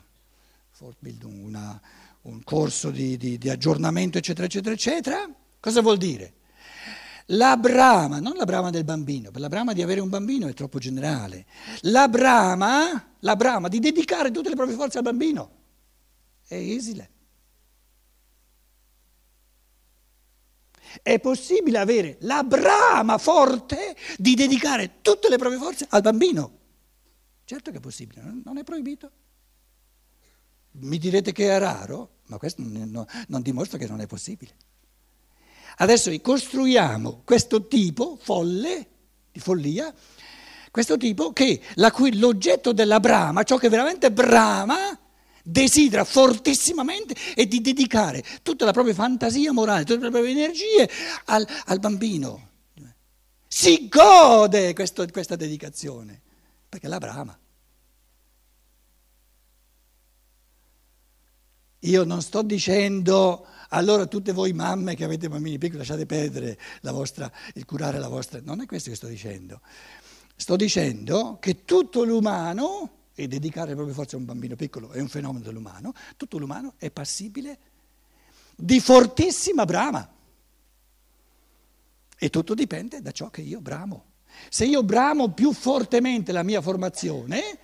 Fortbildung 0.70 1.44
una, 1.44 1.78
un 2.23 2.42
corso 2.42 2.90
di, 2.90 3.18
di, 3.18 3.37
di 3.37 3.50
aggiornamento, 3.50 4.16
eccetera, 4.16 4.47
eccetera, 4.47 4.75
eccetera. 4.75 5.30
Cosa 5.61 5.82
vuol 5.82 5.99
dire? 5.99 6.38
La 7.32 7.56
brama, 7.56 8.20
non 8.20 8.37
la 8.37 8.44
brama 8.44 8.70
del 8.70 8.85
bambino, 8.85 9.30
per 9.30 9.40
la 9.40 9.49
brama 9.49 9.75
di 9.75 9.82
avere 9.82 10.00
un 10.00 10.08
bambino 10.08 10.47
è 10.47 10.54
troppo 10.54 10.78
generale. 10.78 11.44
La 11.82 12.08
brama, 12.08 13.16
la 13.20 13.37
brama 13.37 13.68
di 13.68 13.80
dedicare 13.80 14.30
tutte 14.30 14.49
le 14.49 14.54
proprie 14.54 14.76
forze 14.76 14.99
al 14.99 15.04
bambino 15.04 15.50
è 16.47 16.54
esile. 16.54 17.11
È 21.02 21.20
possibile 21.20 21.78
avere 21.78 22.16
la 22.20 22.42
brama 22.42 23.18
forte 23.18 23.94
di 24.16 24.35
dedicare 24.35 25.02
tutte 25.02 25.28
le 25.28 25.37
proprie 25.37 25.58
forze 25.58 25.87
al 25.90 26.00
bambino. 26.00 26.56
Certo 27.44 27.70
che 27.70 27.76
è 27.76 27.80
possibile, 27.80 28.23
non 28.42 28.56
è 28.56 28.64
proibito. 28.64 29.11
Mi 30.73 30.97
direte 30.97 31.32
che 31.32 31.54
è 31.54 31.58
raro, 31.58 32.20
ma 32.26 32.38
questo 32.38 32.62
non, 32.62 33.42
dimostra 33.42 33.76
che 33.76 33.87
non 33.87 34.00
è 34.00 34.06
possibile. 34.06 34.54
Adesso 35.80 36.11
costruiamo 36.20 37.23
questo 37.25 37.68
tipo 37.68 38.18
folle, 38.20 38.87
di 39.30 39.38
follia, 39.38 39.94
questo 40.70 40.97
tipo 40.97 41.32
che 41.32 41.61
cui, 41.92 42.18
l'oggetto 42.18 42.73
della 42.73 42.99
brama, 42.99 43.44
ciò 43.44 43.56
che 43.56 43.68
veramente 43.68 44.11
brama, 44.11 44.99
desidera 45.42 46.04
fortissimamente 46.04 47.14
è 47.35 47.47
di 47.47 47.61
dedicare 47.61 48.25
tutta 48.42 48.64
la 48.64 48.73
propria 48.73 48.94
fantasia 48.94 49.52
morale, 49.52 49.85
tutte 49.85 50.04
le 50.04 50.11
proprie 50.11 50.32
energie 50.32 50.90
al, 51.26 51.47
al 51.66 51.78
bambino. 51.78 52.47
Si 53.47 53.88
gode 53.88 54.75
questo, 54.75 55.06
questa 55.11 55.37
dedicazione, 55.37 56.20
perché 56.68 56.88
la 56.88 56.99
brama. 56.99 57.38
Io 61.82 62.04
non 62.04 62.20
sto 62.20 62.42
dicendo 62.42 63.47
allora 63.69 64.07
tutte 64.07 64.33
voi 64.33 64.53
mamme 64.53 64.95
che 64.95 65.05
avete 65.05 65.29
bambini 65.29 65.59
piccoli 65.59 65.79
lasciate 65.79 66.07
perdere 66.07 66.59
vostra, 66.83 67.31
il 67.55 67.65
curare 67.65 67.99
la 67.99 68.09
vostra... 68.09 68.41
Non 68.43 68.61
è 68.61 68.67
questo 68.67 68.91
che 68.91 68.97
sto 68.97 69.07
dicendo. 69.07 69.61
Sto 70.37 70.57
dicendo 70.57 71.39
che 71.41 71.65
tutto 71.65 72.05
l'umano, 72.05 72.99
e 73.15 73.27
dedicare 73.27 73.71
le 73.71 73.75
proprie 73.75 73.95
forze 73.95 74.15
a 74.15 74.19
un 74.19 74.25
bambino 74.25 74.55
piccolo 74.55 74.91
è 74.93 75.01
un 75.01 75.09
fenomeno 75.09 75.45
dell'umano, 75.45 75.93
tutto 76.17 76.39
l'umano 76.39 76.75
è 76.79 76.89
passibile 76.93 77.59
di 78.55 78.79
fortissima 78.79 79.65
brama. 79.65 80.09
E 82.17 82.31
tutto 82.31 82.55
dipende 82.55 83.03
da 83.03 83.11
ciò 83.11 83.29
che 83.29 83.41
io 83.41 83.61
bramo. 83.61 84.04
Se 84.49 84.65
io 84.65 84.85
bramo 84.85 85.33
più 85.33 85.52
fortemente 85.52 86.31
la 86.31 86.45
mia 86.45 86.61
formazione, 86.61 87.59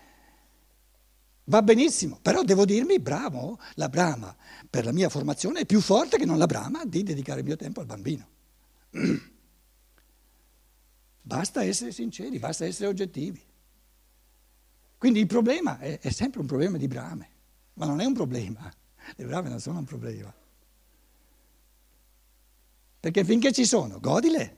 Va 1.44 1.60
benissimo, 1.62 2.18
però 2.22 2.42
devo 2.42 2.64
dirmi 2.64 2.98
bravo, 2.98 3.58
la 3.74 3.90
brama 3.90 4.34
per 4.70 4.84
la 4.86 4.92
mia 4.92 5.10
formazione 5.10 5.60
è 5.60 5.66
più 5.66 5.80
forte 5.80 6.16
che 6.16 6.24
non 6.24 6.38
la 6.38 6.46
brama 6.46 6.84
di 6.86 7.02
dedicare 7.02 7.40
il 7.40 7.46
mio 7.46 7.56
tempo 7.56 7.80
al 7.80 7.86
bambino. 7.86 8.28
Basta 11.26 11.62
essere 11.64 11.90
sinceri, 11.90 12.38
basta 12.38 12.66
essere 12.66 12.88
oggettivi. 12.88 13.42
Quindi 14.98 15.20
il 15.20 15.26
problema 15.26 15.78
è, 15.78 15.98
è 15.98 16.10
sempre 16.10 16.40
un 16.40 16.46
problema 16.46 16.76
di 16.76 16.86
brame, 16.86 17.28
ma 17.74 17.86
non 17.86 18.00
è 18.00 18.04
un 18.04 18.12
problema. 18.12 18.70
Le 19.16 19.24
brame 19.24 19.48
non 19.48 19.58
sono 19.58 19.78
un 19.78 19.86
problema. 19.86 20.30
Perché 23.00 23.24
finché 23.24 23.52
ci 23.52 23.64
sono, 23.64 24.00
godile. 24.00 24.56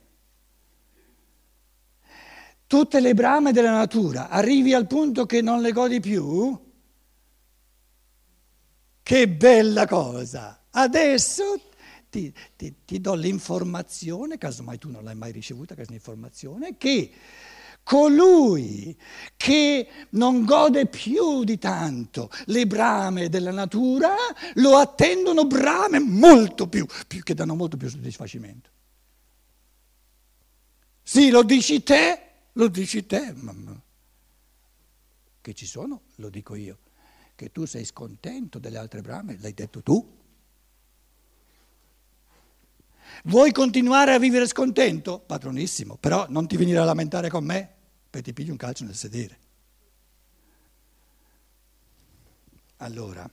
Tutte 2.67 2.99
le 2.99 3.15
brame 3.15 3.53
della 3.53 3.71
natura, 3.71 4.29
arrivi 4.29 4.75
al 4.75 4.89
punto 4.89 5.25
che 5.25 5.41
non 5.43 5.61
le 5.61 5.71
godi 5.71 6.01
più, 6.01 6.66
che 9.07 9.29
bella 9.29 9.87
cosa! 9.87 10.65
Adesso 10.69 11.61
ti, 12.11 12.35
ti, 12.57 12.75
ti 12.85 13.01
do 13.01 13.15
l'informazione, 13.15 14.37
casomai 14.37 14.79
tu 14.79 14.91
non 14.91 15.05
l'hai 15.05 15.15
mai 15.15 15.31
ricevuta 15.31 15.77
questa 15.77 15.93
informazione, 15.93 16.77
che 16.77 17.13
colui 17.85 18.99
che 19.37 19.89
non 20.11 20.45
gode 20.45 20.87
più 20.87 21.45
di 21.45 21.57
tanto 21.57 22.31
le 22.47 22.67
brame 22.67 23.29
della 23.29 23.53
natura 23.53 24.17
lo 24.55 24.77
attendono 24.77 25.47
brame 25.47 26.01
molto 26.01 26.67
più, 26.69 26.85
più 27.07 27.23
che 27.23 27.35
danno 27.35 27.55
molto 27.55 27.77
più 27.77 27.89
soddisfacimento. 27.89 28.71
Sì, 31.01 31.31
lo 31.31 31.45
dici 31.45 31.85
te, 31.85 32.23
lo 32.55 32.67
dici 32.67 33.07
te, 33.07 33.33
ma 33.37 33.55
che 35.41 35.55
ci 35.55 35.65
sono, 35.65 36.03
lo 36.17 36.29
dico 36.29 36.57
io 36.57 36.79
che 37.37 37.53
tu 37.53 37.67
sei 37.67 37.85
scontento 37.85 38.59
delle 38.59 38.79
altre 38.79 39.03
brame, 39.03 39.37
l'hai 39.39 39.55
detto 39.55 39.83
tu. 39.83 40.15
Vuoi 43.25 43.53
continuare 43.53 44.15
a 44.15 44.19
vivere 44.19 44.47
scontento? 44.49 45.21
Padronissimo, 45.21 45.97
però 45.97 46.27
non 46.29 46.49
ti 46.49 46.57
venire 46.57 46.79
a 46.79 46.85
lamentare 46.85 47.29
con 47.29 47.45
me 47.45 47.75
perché 48.11 48.23
ti 48.23 48.33
pigli 48.33 48.51
un 48.51 48.57
calcio 48.57 48.85
nel 48.85 48.95
sedere. 48.95 49.39
Allora, 52.79 53.29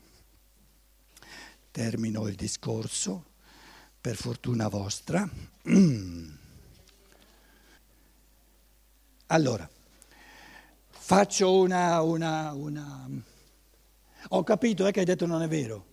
termino 1.71 2.27
il 2.27 2.35
discorso, 2.35 3.31
per 3.99 4.15
fortuna 4.17 4.67
vostra. 4.67 5.27
Allora, 9.27 9.67
faccio 10.89 11.57
una, 11.57 12.01
una, 12.01 12.51
una 12.51 13.09
ho 14.29 14.43
capito 14.43 14.88
eh, 14.88 14.91
che 14.91 14.99
hai 14.99 15.05
detto 15.05 15.25
non 15.25 15.41
è 15.41 15.47
vero. 15.47 15.91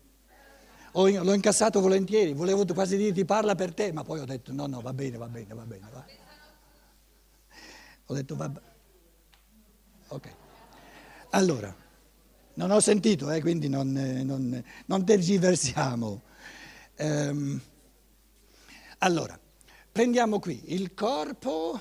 Ho, 0.92 1.08
l'ho 1.08 1.32
incassato 1.32 1.80
volentieri, 1.80 2.32
volevo 2.32 2.64
quasi 2.66 2.96
dirti 2.96 3.24
parla 3.24 3.54
per 3.54 3.74
te, 3.74 3.92
ma 3.92 4.02
poi 4.02 4.20
ho 4.20 4.24
detto 4.24 4.52
no, 4.52 4.66
no, 4.66 4.80
va 4.80 4.92
bene, 4.92 5.16
va 5.16 5.28
bene, 5.28 5.54
va 5.54 5.64
bene. 5.64 5.88
Va. 5.92 6.04
Ho 8.06 8.14
detto 8.14 8.36
va 8.36 8.48
bene. 8.48 8.66
Ok. 10.08 10.28
Allora, 11.30 11.72
non 12.54 12.70
ho 12.72 12.80
sentito, 12.80 13.30
eh, 13.30 13.40
quindi 13.40 13.68
non, 13.68 13.92
non, 13.92 14.64
non 14.86 15.04
tergiversiamo. 15.04 16.22
Ehm, 16.96 17.60
allora, 18.98 19.38
prendiamo 19.92 20.40
qui 20.40 20.74
il 20.74 20.92
corpo. 20.94 21.80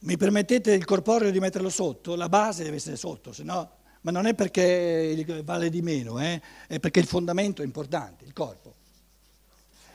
Mi 0.00 0.16
permettete 0.16 0.72
il 0.72 0.84
corporeo 0.84 1.30
di 1.30 1.40
metterlo 1.40 1.68
sotto? 1.68 2.14
La 2.14 2.28
base 2.28 2.62
deve 2.62 2.76
essere 2.76 2.96
sotto, 2.96 3.32
se 3.32 3.42
no 3.42 3.77
ma 4.08 4.10
non 4.10 4.26
è 4.26 4.32
perché 4.32 5.22
vale 5.44 5.68
di 5.68 5.82
meno, 5.82 6.18
eh? 6.18 6.40
è 6.66 6.78
perché 6.80 6.98
il 6.98 7.06
fondamento 7.06 7.60
è 7.60 7.64
importante, 7.66 8.24
il 8.24 8.32
corpo. 8.32 8.74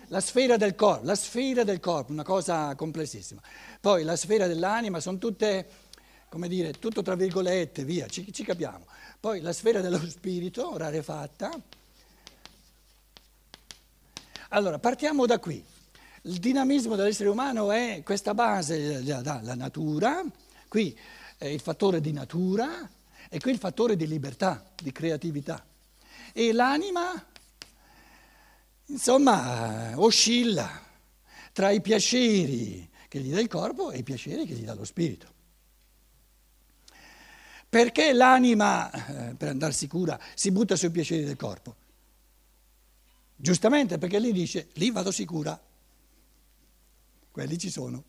La 0.09 0.19
sfera 0.19 0.55
del 0.55 0.75
corpo, 0.75 1.03
la 1.03 1.15
sfera 1.15 1.63
del 1.63 1.79
corpo, 1.79 2.11
una 2.11 2.21
cosa 2.21 2.75
complessissima. 2.75 3.41
Poi 3.81 4.03
la 4.03 4.15
sfera 4.15 4.45
dell'anima 4.45 4.99
sono 4.99 5.17
tutte, 5.17 5.67
come 6.29 6.47
dire, 6.47 6.73
tutto 6.73 7.01
tra 7.01 7.15
virgolette, 7.15 7.83
via, 7.83 8.05
ci, 8.05 8.31
ci 8.31 8.43
capiamo. 8.43 8.85
Poi 9.19 9.41
la 9.41 9.51
sfera 9.51 9.81
dello 9.81 10.07
spirito, 10.07 10.77
rarefatta. 10.77 11.49
Allora, 14.49 14.77
partiamo 14.77 15.25
da 15.25 15.39
qui. 15.39 15.65
Il 16.25 16.37
dinamismo 16.37 16.95
dell'essere 16.95 17.29
umano 17.29 17.71
è 17.71 18.03
questa 18.05 18.35
base, 18.35 19.01
la, 19.03 19.39
la 19.41 19.55
natura, 19.55 20.23
qui 20.67 20.95
è 21.35 21.47
il 21.47 21.59
fattore 21.59 21.99
di 21.99 22.11
natura, 22.11 22.87
è 23.33 23.39
qui 23.39 23.49
il 23.49 23.57
fattore 23.57 23.95
di 23.95 24.05
libertà, 24.05 24.63
di 24.79 24.91
creatività. 24.91 25.65
E 26.33 26.53
l'anima, 26.53 27.11
insomma, 28.85 29.99
oscilla 29.99 30.69
tra 31.51 31.71
i 31.71 31.81
piaceri 31.81 32.87
che 33.07 33.19
gli 33.21 33.31
dà 33.31 33.39
il 33.39 33.47
corpo 33.47 33.89
e 33.89 33.97
i 33.97 34.03
piaceri 34.03 34.45
che 34.45 34.53
gli 34.53 34.63
dà 34.63 34.75
lo 34.75 34.85
spirito. 34.85 35.33
Perché 37.67 38.13
l'anima, 38.13 38.91
eh, 38.91 39.33
per 39.33 39.47
andare 39.47 39.73
sicura, 39.73 40.19
si 40.35 40.51
butta 40.51 40.75
sui 40.75 40.91
piaceri 40.91 41.23
del 41.23 41.35
corpo? 41.35 41.75
Giustamente 43.35 43.97
perché 43.97 44.19
lì 44.19 44.31
dice, 44.31 44.69
lì 44.73 44.91
vado 44.91 45.09
sicura, 45.09 45.59
quelli 47.31 47.57
ci 47.57 47.71
sono, 47.71 48.03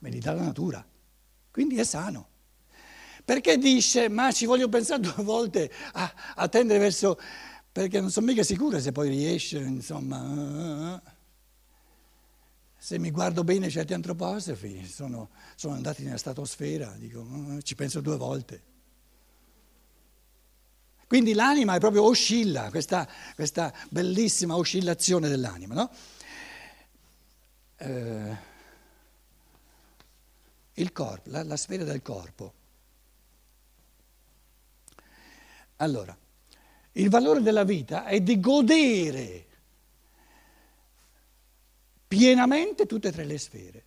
me 0.00 0.10
li 0.10 0.18
dà 0.18 0.34
la 0.34 0.42
natura, 0.42 0.86
quindi 1.50 1.78
è 1.78 1.84
sano. 1.84 2.34
Perché 3.26 3.58
dice, 3.58 4.08
ma 4.08 4.30
ci 4.30 4.46
voglio 4.46 4.68
pensare 4.68 5.00
due 5.00 5.12
volte 5.24 5.68
a, 5.94 6.14
a 6.36 6.46
tendere 6.46 6.78
verso, 6.78 7.18
perché 7.72 8.00
non 8.00 8.08
sono 8.12 8.26
mica 8.26 8.44
sicura 8.44 8.78
se 8.78 8.92
poi 8.92 9.08
riesce, 9.08 9.58
insomma. 9.58 11.02
Se 12.78 12.98
mi 13.00 13.10
guardo 13.10 13.42
bene 13.42 13.68
certi 13.68 13.94
antroposofi 13.94 14.86
sono, 14.86 15.30
sono 15.56 15.74
andati 15.74 16.04
nella 16.04 16.18
stratosfera, 16.18 16.94
dico, 16.96 17.26
ci 17.62 17.74
penso 17.74 18.00
due 18.00 18.16
volte. 18.16 18.62
Quindi 21.08 21.32
l'anima 21.32 21.74
è 21.74 21.80
proprio 21.80 22.04
oscilla, 22.04 22.70
questa, 22.70 23.08
questa 23.34 23.74
bellissima 23.88 24.54
oscillazione 24.54 25.28
dell'anima, 25.28 25.74
no? 25.74 25.90
Eh, 27.78 28.36
il 30.74 30.92
corpo, 30.92 31.28
la, 31.30 31.42
la 31.42 31.56
sfera 31.56 31.82
del 31.82 32.02
corpo. 32.02 32.52
Allora, 35.76 36.16
il 36.92 37.10
valore 37.10 37.42
della 37.42 37.64
vita 37.64 38.04
è 38.06 38.20
di 38.20 38.40
godere 38.40 39.46
pienamente 42.08 42.86
tutte 42.86 43.08
e 43.08 43.12
tre 43.12 43.24
le 43.24 43.38
sfere. 43.38 43.84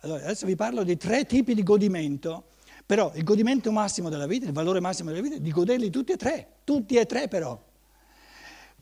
Allora, 0.00 0.24
adesso 0.24 0.46
vi 0.46 0.56
parlo 0.56 0.82
di 0.82 0.96
tre 0.96 1.24
tipi 1.24 1.54
di 1.54 1.62
godimento, 1.62 2.48
però 2.84 3.12
il 3.14 3.24
godimento 3.24 3.70
massimo 3.72 4.08
della 4.08 4.26
vita, 4.26 4.46
il 4.46 4.52
valore 4.52 4.80
massimo 4.80 5.10
della 5.10 5.22
vita 5.22 5.36
è 5.36 5.40
di 5.40 5.50
goderli 5.50 5.90
tutti 5.90 6.12
e 6.12 6.16
tre, 6.16 6.48
tutti 6.64 6.96
e 6.96 7.06
tre 7.06 7.28
però. 7.28 7.58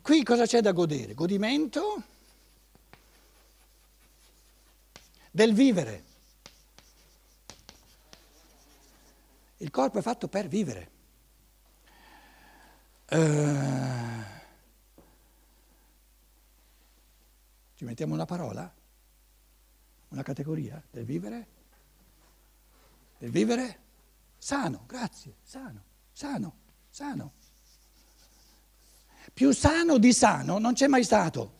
Qui 0.01 0.23
cosa 0.23 0.47
c'è 0.47 0.61
da 0.61 0.73
godere? 0.73 1.15
Godimento 1.15 2.03
del 5.31 5.53
vivere. 5.53 6.05
Il 9.59 9.71
corpo 9.71 9.99
è 9.99 10.03
fatto 10.03 10.29
per 10.29 10.49
vivere. 10.49 10.97
Uh, 13.11 14.19
Ci 17.79 17.85
mettiamo 17.85 18.13
una 18.13 18.25
parola? 18.25 18.75
Una 20.09 20.23
categoria 20.25 20.83
del 20.91 21.05
vivere? 21.05 21.47
Del 23.19 23.31
vivere? 23.31 23.79
Sano, 24.37 24.83
grazie, 24.87 25.37
sano, 25.45 25.85
sano, 26.11 26.57
sano. 26.91 27.33
Più 29.33 29.53
sano 29.53 29.99
di 29.99 30.13
sano 30.13 30.59
non 30.59 30.73
c'è 30.73 30.89
mai 30.89 31.05
stato. 31.05 31.53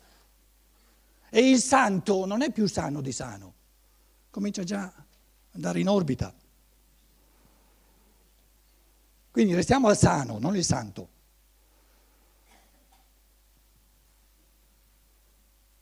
E 1.31 1.49
il 1.49 1.61
santo 1.61 2.27
non 2.27 2.43
è 2.43 2.51
più 2.51 2.67
sano 2.67 3.01
di 3.01 3.13
sano. 3.13 3.55
Comincia 4.31 4.65
già 4.65 4.87
ad 4.87 5.05
andare 5.53 5.79
in 5.79 5.89
orbita. 5.89 6.35
Quindi 9.31 9.55
restiamo 9.55 9.87
al 9.87 9.97
sano, 9.97 10.41
non 10.41 10.57
il 10.57 10.65
santo. 10.65 11.09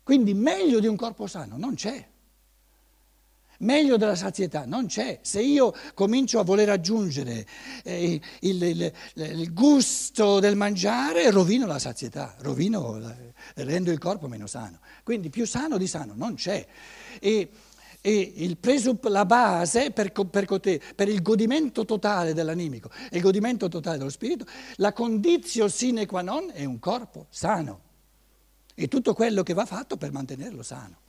Quindi 0.06 0.34
meglio 0.34 0.78
di 0.78 0.86
un 0.86 0.94
corpo 0.94 1.26
sano 1.26 1.56
non 1.56 1.74
c'è. 1.74 2.06
Meglio 3.58 3.96
della 3.96 4.14
sazietà 4.14 4.64
non 4.64 4.86
c'è. 4.86 5.18
Se 5.20 5.42
io 5.42 5.74
comincio 5.94 6.38
a 6.38 6.44
voler 6.44 6.68
aggiungere 6.68 7.44
eh, 7.82 8.20
il, 8.42 8.62
il, 8.62 8.92
il, 9.14 9.52
gusto 9.52 10.38
del 10.38 10.54
mangiare, 10.54 11.28
rovino 11.32 11.66
la 11.66 11.80
sazietà, 11.80 12.36
rovino, 12.38 13.02
rendo 13.54 13.90
il 13.90 13.98
corpo 13.98 14.28
meno 14.28 14.46
sano. 14.46 14.78
Quindi 15.02 15.28
più 15.28 15.44
sano 15.44 15.76
di 15.76 15.88
sano 15.88 16.12
non 16.14 16.34
c'è. 16.36 16.64
E, 17.18 17.50
e 18.00 18.56
presupp- 18.60 19.06
la 19.06 19.26
base 19.26 19.90
per, 19.90 20.12
per, 20.12 20.46
per, 20.94 21.08
il 21.08 21.20
godimento 21.20 21.84
totale 21.84 22.32
dell'animico 22.32 22.90
e 23.10 23.16
il 23.16 23.22
godimento 23.22 23.66
totale 23.66 23.98
dello 23.98 24.10
spirito, 24.10 24.46
la 24.76 24.92
condizio 24.92 25.66
sine 25.66 26.06
qua 26.06 26.22
non 26.22 26.52
è 26.52 26.64
un 26.64 26.78
corpo 26.78 27.26
sano 27.28 27.85
e 28.78 28.88
tutto 28.88 29.14
quello 29.14 29.42
che 29.42 29.54
va 29.54 29.64
fatto 29.64 29.96
per 29.96 30.12
mantenerlo 30.12 30.62
sano. 30.62 31.04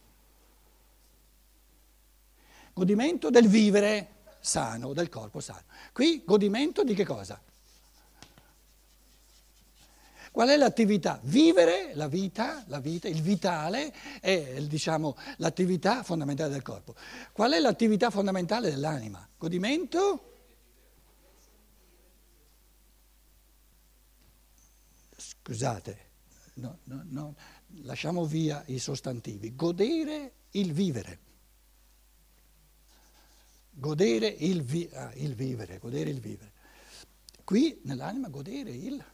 Godimento 2.73 3.29
del 3.29 3.47
vivere 3.47 4.15
sano, 4.39 4.93
del 4.93 5.09
corpo 5.09 5.41
sano. 5.41 5.63
Qui 5.91 6.23
godimento 6.25 6.83
di 6.83 6.93
che 6.93 7.05
cosa? 7.05 7.39
Qual 10.31 10.47
è 10.47 10.55
l'attività? 10.55 11.19
Vivere 11.23 11.93
la 11.95 12.07
vita, 12.07 12.63
la 12.67 12.79
vita, 12.79 13.09
il 13.09 13.21
vitale 13.21 13.93
è 14.21 14.61
diciamo, 14.61 15.17
l'attività 15.37 16.03
fondamentale 16.03 16.51
del 16.51 16.61
corpo. 16.61 16.95
Qual 17.33 17.51
è 17.51 17.59
l'attività 17.59 18.09
fondamentale 18.11 18.69
dell'anima? 18.69 19.27
Godimento? 19.37 20.33
Scusate, 25.17 26.09
no, 26.55 26.77
no, 26.83 27.01
no 27.05 27.35
lasciamo 27.83 28.25
via 28.25 28.63
i 28.67 28.79
sostantivi, 28.79 29.55
godere 29.55 30.33
il 30.51 30.73
vivere. 30.73 31.19
Godere 33.71 34.27
il, 34.27 34.63
vi- 34.63 34.89
ah, 34.93 35.11
il 35.15 35.35
vivere, 35.35 35.77
godere 35.77 36.09
il 36.09 36.19
vivere. 36.19 36.53
Qui 37.43 37.79
nell'anima 37.83 38.29
godere 38.29 38.71
il... 38.71 39.05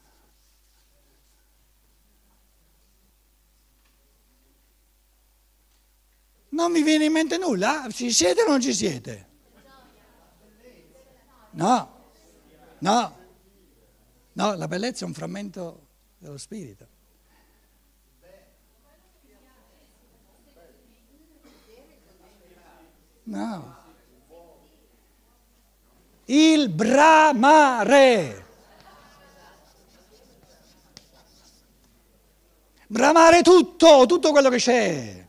Non 6.49 6.71
mi 6.71 6.83
viene 6.83 7.05
in 7.05 7.11
mente 7.11 7.37
nulla? 7.37 7.87
Ci 7.89 8.11
siete 8.11 8.43
o 8.43 8.47
non 8.47 8.61
ci 8.61 8.73
siete? 8.73 9.31
No, 11.51 12.11
no, 12.79 13.17
no, 14.33 14.55
la 14.55 14.67
bellezza 14.67 15.03
è 15.03 15.07
un 15.07 15.13
frammento 15.13 15.87
dello 16.17 16.37
spirito. 16.37 16.92
No. 23.23 23.75
Il 26.25 26.69
bramare. 26.69 28.45
Bramare 32.88 33.41
tutto, 33.41 34.05
tutto 34.05 34.31
quello 34.31 34.49
che 34.49 34.57
c'è. 34.57 35.27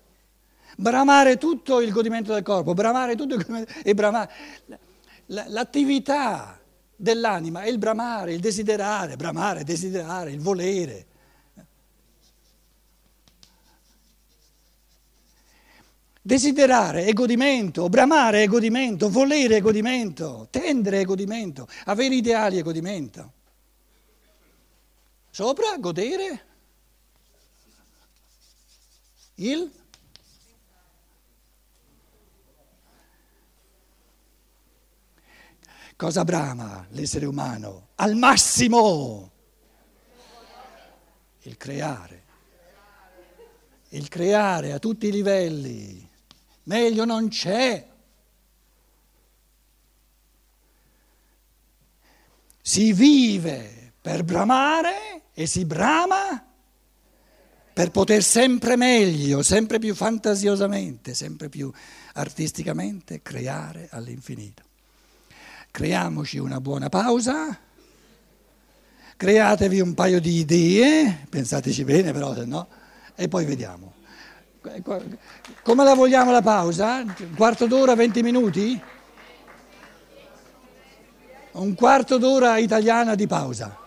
Bramare 0.76 1.38
tutto 1.38 1.80
il 1.80 1.92
godimento 1.92 2.32
del 2.32 2.42
corpo, 2.42 2.74
bramare 2.74 3.14
tutto 3.14 3.34
il 3.34 3.40
godimento 3.40 3.72
e 3.82 3.94
bramare. 3.94 4.30
L'attività 5.26 6.58
dell'anima 6.96 7.62
è 7.62 7.68
il 7.68 7.78
bramare, 7.78 8.34
il 8.34 8.40
desiderare, 8.40 9.16
bramare, 9.16 9.64
desiderare, 9.64 10.32
il 10.32 10.40
volere. 10.40 11.06
Desiderare 16.26 17.04
è 17.04 17.12
godimento, 17.12 17.86
bramare 17.90 18.44
è 18.44 18.46
godimento, 18.46 19.10
volere 19.10 19.58
è 19.58 19.60
godimento, 19.60 20.48
tendere 20.48 21.00
è 21.00 21.04
godimento, 21.04 21.68
avere 21.84 22.14
ideali 22.14 22.56
è 22.56 22.62
godimento. 22.62 23.32
Sopra 25.28 25.76
godere 25.76 26.44
il 29.34 29.70
Cosa 35.94 36.24
brama 36.24 36.86
l'essere 36.92 37.26
umano? 37.26 37.88
Al 37.96 38.16
massimo 38.16 39.30
il 41.42 41.56
creare. 41.58 42.22
Il 43.90 44.08
creare 44.08 44.72
a 44.72 44.78
tutti 44.78 45.06
i 45.06 45.12
livelli 45.12 46.12
meglio 46.64 47.04
non 47.04 47.28
c'è. 47.28 47.86
Si 52.60 52.92
vive 52.92 53.92
per 54.00 54.24
bramare 54.24 55.22
e 55.34 55.46
si 55.46 55.64
brama 55.64 56.52
per 57.74 57.90
poter 57.90 58.22
sempre 58.22 58.76
meglio, 58.76 59.42
sempre 59.42 59.80
più 59.80 59.94
fantasiosamente, 59.94 61.12
sempre 61.12 61.48
più 61.48 61.72
artisticamente 62.14 63.20
creare 63.20 63.88
all'infinito. 63.90 64.62
Creiamoci 65.72 66.38
una 66.38 66.60
buona 66.60 66.88
pausa, 66.88 67.58
createvi 69.16 69.80
un 69.80 69.92
paio 69.94 70.20
di 70.20 70.38
idee, 70.38 71.26
pensateci 71.28 71.82
bene 71.82 72.12
però 72.12 72.32
se 72.32 72.44
no, 72.44 72.68
e 73.16 73.26
poi 73.26 73.44
vediamo. 73.44 73.93
Come 75.62 75.84
la 75.84 75.94
vogliamo 75.94 76.30
la 76.30 76.40
pausa? 76.40 77.00
Un 77.00 77.34
quarto 77.36 77.66
d'ora, 77.66 77.94
20 77.94 78.22
minuti? 78.22 78.80
Un 81.52 81.74
quarto 81.74 82.16
d'ora 82.16 82.56
italiana 82.56 83.14
di 83.14 83.26
pausa. 83.26 83.83